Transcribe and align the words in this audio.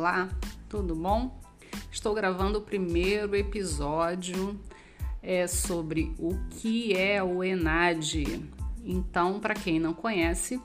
Olá, 0.00 0.30
tudo 0.66 0.94
bom? 0.94 1.38
Estou 1.92 2.14
gravando 2.14 2.58
o 2.58 2.62
primeiro 2.62 3.36
episódio 3.36 4.58
é, 5.22 5.46
sobre 5.46 6.14
o 6.18 6.38
que 6.48 6.96
é 6.96 7.22
o 7.22 7.44
ENAD. 7.44 8.48
Então, 8.82 9.38
para 9.38 9.52
quem 9.52 9.78
não 9.78 9.92
conhece, 9.92 10.58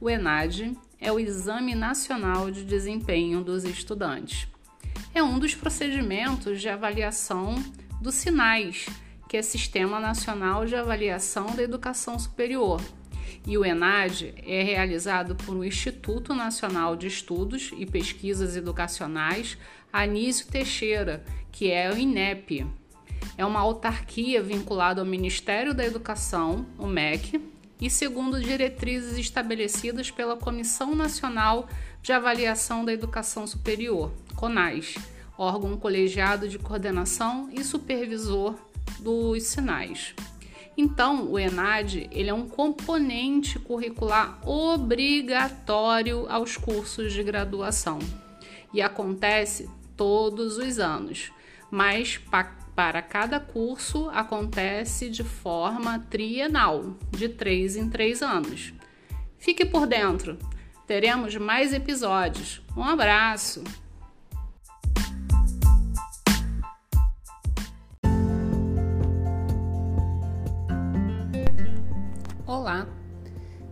o 0.00 0.08
ENAD 0.08 0.74
é 0.98 1.12
o 1.12 1.20
Exame 1.20 1.74
Nacional 1.74 2.50
de 2.50 2.64
Desempenho 2.64 3.44
dos 3.44 3.64
Estudantes. 3.64 4.48
É 5.14 5.22
um 5.22 5.38
dos 5.38 5.54
procedimentos 5.54 6.58
de 6.58 6.70
avaliação 6.70 7.56
dos 8.00 8.14
SINAIS, 8.14 8.86
que 9.28 9.36
é 9.36 9.42
Sistema 9.42 10.00
Nacional 10.00 10.64
de 10.64 10.74
Avaliação 10.74 11.54
da 11.54 11.62
Educação 11.62 12.18
Superior, 12.18 12.80
e 13.46 13.56
o 13.56 13.64
ENAD 13.64 14.34
é 14.46 14.62
realizado 14.62 15.34
por 15.36 15.56
o 15.56 15.64
Instituto 15.64 16.34
Nacional 16.34 16.96
de 16.96 17.06
Estudos 17.06 17.70
e 17.76 17.86
Pesquisas 17.86 18.56
Educacionais 18.56 19.56
Anísio 19.92 20.46
Teixeira, 20.48 21.24
que 21.50 21.70
é 21.70 21.90
o 21.90 21.96
INEP. 21.96 22.66
É 23.36 23.44
uma 23.44 23.60
autarquia 23.60 24.42
vinculada 24.42 25.00
ao 25.00 25.06
Ministério 25.06 25.72
da 25.72 25.84
Educação, 25.84 26.66
o 26.78 26.86
MEC, 26.86 27.40
e 27.80 27.88
segundo 27.88 28.40
diretrizes 28.40 29.16
estabelecidas 29.16 30.10
pela 30.10 30.36
Comissão 30.36 30.94
Nacional 30.94 31.68
de 32.02 32.12
Avaliação 32.12 32.84
da 32.84 32.92
Educação 32.92 33.46
Superior, 33.46 34.12
CONAS, 34.34 34.96
órgão 35.36 35.76
colegiado 35.76 36.48
de 36.48 36.58
coordenação 36.58 37.48
e 37.52 37.62
supervisor 37.62 38.56
dos 38.98 39.44
sinais. 39.44 40.14
Então, 40.80 41.28
o 41.28 41.36
ENAD 41.36 42.08
ele 42.12 42.30
é 42.30 42.32
um 42.32 42.48
componente 42.48 43.58
curricular 43.58 44.38
obrigatório 44.48 46.24
aos 46.28 46.56
cursos 46.56 47.12
de 47.12 47.20
graduação 47.24 47.98
e 48.72 48.80
acontece 48.80 49.68
todos 49.96 50.56
os 50.56 50.78
anos, 50.78 51.32
mas 51.68 52.20
para 52.76 53.02
cada 53.02 53.40
curso 53.40 54.08
acontece 54.10 55.10
de 55.10 55.24
forma 55.24 55.98
trienal, 56.08 56.96
de 57.10 57.28
três 57.28 57.74
em 57.74 57.90
três 57.90 58.22
anos. 58.22 58.72
Fique 59.36 59.64
por 59.64 59.84
dentro, 59.84 60.38
teremos 60.86 61.34
mais 61.34 61.72
episódios. 61.72 62.62
Um 62.76 62.84
abraço! 62.84 63.64
Olá, 72.48 72.88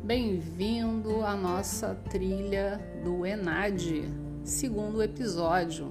bem-vindo 0.05 1.25
à 1.25 1.35
nossa 1.35 1.95
trilha 2.11 2.79
do 3.03 3.25
ENAD, 3.25 4.05
segundo 4.45 5.03
episódio. 5.03 5.91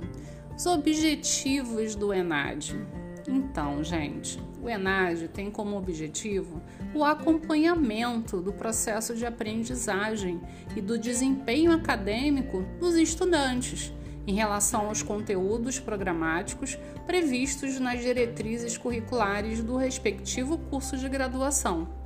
Os 0.56 0.68
objetivos 0.68 1.96
do 1.96 2.14
ENAD. 2.14 2.80
Então, 3.28 3.84
gente, 3.84 4.40
o 4.62 4.70
ENAD 4.70 5.30
tem 5.30 5.50
como 5.50 5.76
objetivo 5.76 6.62
o 6.94 7.04
acompanhamento 7.04 8.40
do 8.40 8.54
processo 8.54 9.16
de 9.16 9.26
aprendizagem 9.26 10.40
e 10.76 10.80
do 10.80 11.00
desempenho 11.00 11.72
acadêmico 11.72 12.64
dos 12.80 12.94
estudantes 12.98 13.92
em 14.28 14.36
relação 14.36 14.90
aos 14.90 15.02
conteúdos 15.02 15.80
programáticos 15.80 16.78
previstos 17.08 17.80
nas 17.80 18.00
diretrizes 18.02 18.78
curriculares 18.78 19.64
do 19.64 19.76
respectivo 19.76 20.60
curso 20.70 20.96
de 20.96 21.10
graduação. 21.10 22.05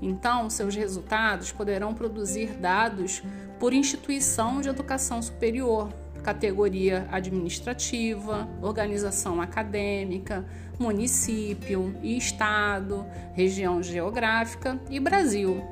Então, 0.00 0.48
seus 0.48 0.74
resultados 0.74 1.52
poderão 1.52 1.94
produzir 1.94 2.52
dados 2.58 3.22
por 3.58 3.72
instituição 3.72 4.60
de 4.60 4.68
educação 4.68 5.20
superior, 5.20 5.92
categoria 6.22 7.08
administrativa, 7.10 8.48
organização 8.62 9.40
acadêmica, 9.40 10.44
município 10.78 11.94
e 12.02 12.16
estado, 12.16 13.04
região 13.34 13.82
geográfica 13.82 14.78
e 14.88 15.00
Brasil. 15.00 15.64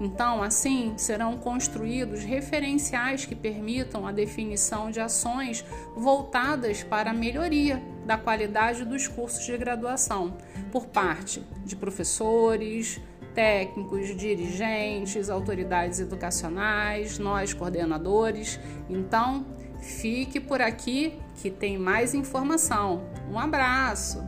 Então, 0.00 0.42
assim, 0.42 0.94
serão 0.96 1.36
construídos 1.36 2.24
referenciais 2.24 3.24
que 3.24 3.34
permitam 3.34 4.06
a 4.06 4.12
definição 4.12 4.90
de 4.90 5.00
ações 5.00 5.64
voltadas 5.96 6.82
para 6.82 7.10
a 7.10 7.14
melhoria 7.14 7.80
da 8.04 8.16
qualidade 8.16 8.84
dos 8.84 9.06
cursos 9.06 9.44
de 9.44 9.56
graduação 9.56 10.36
por 10.72 10.86
parte 10.86 11.42
de 11.64 11.76
professores, 11.76 13.00
técnicos, 13.34 14.16
dirigentes, 14.16 15.28
autoridades 15.28 16.00
educacionais, 16.00 17.18
nós 17.18 17.52
coordenadores. 17.52 18.58
Então, 18.88 19.44
fique 19.80 20.38
por 20.40 20.60
aqui 20.60 21.18
que 21.40 21.50
tem 21.50 21.78
mais 21.78 22.14
informação. 22.14 23.02
Um 23.30 23.38
abraço! 23.38 24.22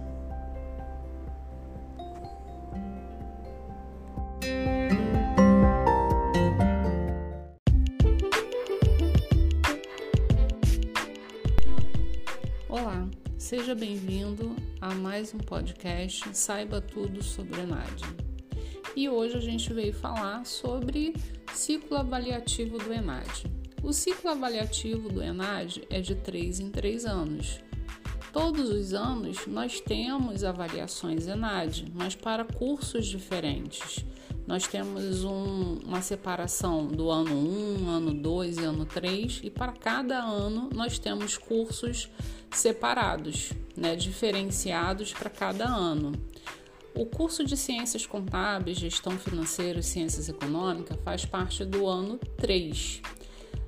Olá, 12.69 13.07
seja 13.39 13.75
bem-vindo 13.75 14.57
a 14.81 14.93
mais 14.95 15.33
um 15.33 15.39
podcast 15.39 16.37
Saiba 16.37 16.81
Tudo 16.81 17.23
sobre 17.23 17.61
a 17.61 17.67
NAD 17.67 18.34
e 18.97 19.09
hoje 19.09 19.37
a 19.37 19.41
gente 19.41 19.73
veio 19.73 19.93
falar 19.93 20.45
sobre 20.47 21.15
ciclo 21.53 21.97
avaliativo 21.97 22.79
do 22.79 22.93
ENAD. 22.93 23.47
O 23.83 23.93
ciclo 23.93 24.31
avaliativo 24.31 25.09
do 25.09 25.23
ENAD 25.23 25.83
é 25.91 26.01
de 26.01 26.15
3 26.15 26.61
em 26.61 26.71
3 26.71 27.05
anos. 27.05 27.61
Todos 28.33 28.69
os 28.71 28.95
anos 28.95 29.47
nós 29.47 29.81
temos 29.81 30.43
avaliações 30.43 31.27
ENAD, 31.27 31.87
mas 31.95 32.15
para 32.15 32.45
cursos 32.45 33.07
diferentes. 33.07 34.05
Nós 34.47 34.67
temos 34.67 35.25
um, 35.25 35.79
uma 35.85 36.03
separação 36.03 36.87
do 36.87 37.11
ano 37.11 37.35
1, 37.35 37.89
ano 37.89 38.15
2 38.15 38.59
e 38.59 38.65
ano 38.65 38.85
3, 38.85 39.41
e 39.45 39.51
para 39.51 39.73
cada 39.73 40.23
ano 40.23 40.69
nós 40.75 40.99
temos 40.99 41.39
cursos 41.39 42.11
separados, 42.51 43.53
né, 43.77 43.97
diferenciados 43.97 45.13
para 45.13 45.31
cada 45.31 45.67
ano. 45.67 46.13
O 46.97 47.07
curso 47.07 47.45
de 47.45 47.57
Ciências 47.57 48.07
Contábeis, 48.07 48.79
Gestão 48.79 49.19
Financeira 49.19 49.81
e 49.81 49.83
Ciências 49.83 50.29
Econômicas 50.29 50.97
faz 51.05 51.25
parte 51.25 51.65
do 51.65 51.89
ano 51.89 52.19
3. 52.37 53.03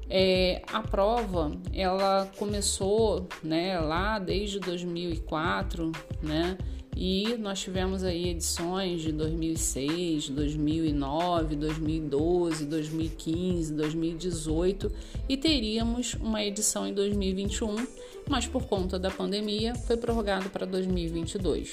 É, 0.09 0.63
a 0.73 0.81
prova 0.81 1.51
ela 1.73 2.31
começou 2.39 3.29
né, 3.43 3.81
lá 3.81 4.21
desde 4.21 4.61
2004, 4.61 5.91
né? 6.23 6.57
E 6.99 7.37
nós 7.37 7.61
tivemos 7.61 8.03
aí 8.03 8.31
edições 8.31 9.03
de 9.03 9.13
2006, 9.13 10.31
2009, 10.31 11.55
2012, 11.55 12.65
2015, 12.65 13.75
2018 13.75 14.93
e 15.29 15.37
teríamos 15.37 16.15
uma 16.15 16.43
edição 16.43 16.87
em 16.87 16.95
2021, 16.95 17.87
mas 18.27 18.47
por 18.47 18.65
conta 18.65 18.99
da 18.99 19.11
pandemia 19.11 19.75
foi 19.75 19.99
prorrogado 19.99 20.49
para 20.49 20.65
2022. 20.65 21.71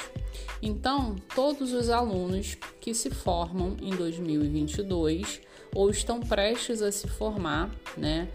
Então, 0.62 1.16
todos 1.33 1.72
os 1.72 1.89
alunos 1.89 2.57
que 2.81 2.94
se 2.94 3.09
formam 3.09 3.78
em 3.81 3.91
2022 3.91 5.39
ou 5.73 5.89
estão 5.89 6.19
prestes 6.19 6.81
a 6.81 6.91
se 6.91 7.07
formar, 7.07 7.72
né, 7.97 8.28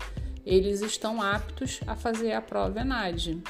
eles 0.47 0.81
estão 0.81 1.21
aptos 1.21 1.81
a 1.87 1.95
fazer 1.95 2.33
a 2.33 2.41
prova 2.41 2.81
ENAD. 2.81 3.43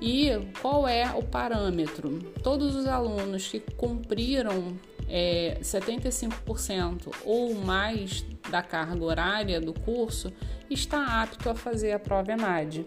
E 0.00 0.30
qual 0.60 0.86
é 0.86 1.10
o 1.14 1.22
parâmetro? 1.22 2.18
Todos 2.42 2.74
os 2.74 2.86
alunos 2.86 3.48
que 3.48 3.60
cumpriram 3.60 4.76
é, 5.08 5.58
75% 5.62 7.12
ou 7.24 7.54
mais 7.54 8.24
da 8.50 8.62
carga 8.62 9.02
horária 9.04 9.60
do 9.60 9.72
curso 9.72 10.32
está 10.68 11.22
apto 11.22 11.48
a 11.48 11.54
fazer 11.54 11.92
a 11.92 11.98
prova 11.98 12.32
ENAD. 12.32 12.84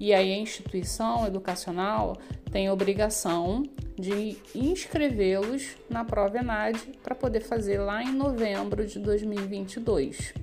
E 0.00 0.12
aí 0.12 0.32
a 0.32 0.38
instituição 0.38 1.26
educacional 1.26 2.16
tem 2.50 2.68
obrigação 2.70 3.62
de 3.96 4.36
inscrevê-los 4.54 5.76
na 5.88 6.04
prova 6.04 6.38
ENAD 6.38 6.78
para 7.02 7.14
poder 7.14 7.40
fazer 7.40 7.78
lá 7.78 8.02
em 8.02 8.12
novembro 8.12 8.84
de 8.84 8.98
2022. 8.98 10.34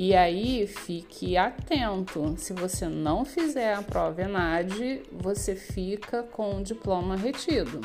E 0.00 0.14
aí 0.14 0.64
fique 0.68 1.36
atento, 1.36 2.36
se 2.38 2.52
você 2.52 2.86
não 2.86 3.24
fizer 3.24 3.74
a 3.74 3.82
prova 3.82 4.22
ENAD, 4.22 5.02
você 5.10 5.56
fica 5.56 6.22
com 6.22 6.58
o 6.58 6.62
diploma 6.62 7.16
retido. 7.16 7.80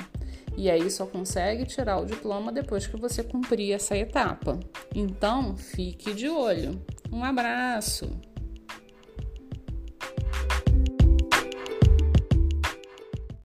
E 0.55 0.69
aí 0.69 0.91
só 0.91 1.07
consegue 1.07 1.65
tirar 1.65 1.97
o 1.97 2.05
diploma 2.05 2.51
depois 2.51 2.85
que 2.85 2.95
você 2.97 3.23
cumprir 3.23 3.73
essa 3.73 3.97
etapa. 3.97 4.59
Então, 4.93 5.57
fique 5.57 6.13
de 6.13 6.29
olho. 6.29 6.79
Um 7.11 7.23
abraço! 7.23 8.07